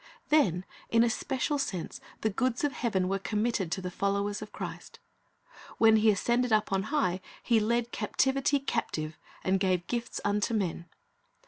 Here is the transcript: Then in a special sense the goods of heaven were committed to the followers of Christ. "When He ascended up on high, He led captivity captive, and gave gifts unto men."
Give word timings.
Then 0.29 0.65
in 0.89 1.03
a 1.03 1.11
special 1.11 1.59
sense 1.59 2.01
the 2.21 2.31
goods 2.31 2.63
of 2.63 2.73
heaven 2.73 3.07
were 3.07 3.19
committed 3.19 3.71
to 3.73 3.83
the 3.83 3.91
followers 3.91 4.41
of 4.41 4.51
Christ. 4.51 4.97
"When 5.77 5.97
He 5.97 6.09
ascended 6.09 6.51
up 6.51 6.71
on 6.73 6.81
high, 6.89 7.21
He 7.43 7.59
led 7.59 7.91
captivity 7.91 8.59
captive, 8.59 9.19
and 9.43 9.59
gave 9.59 9.85
gifts 9.85 10.19
unto 10.25 10.55
men." 10.55 10.85